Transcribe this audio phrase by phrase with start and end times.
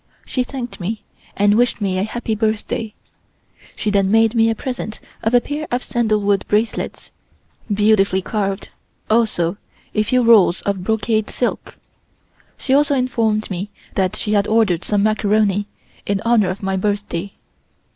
[0.25, 1.03] She thanked me
[1.37, 2.95] and wished me a happy birthday.
[3.75, 7.11] She then made me a present of a pair of sandalwood bracelets,
[7.71, 8.69] beautifully carved,
[9.11, 9.57] also
[9.93, 11.77] a few rolls of brocade silk.
[12.57, 15.67] She also informed me that she had ordered some macaroni
[16.07, 17.33] in honor of my birthday.